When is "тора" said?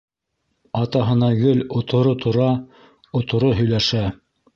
2.23-2.47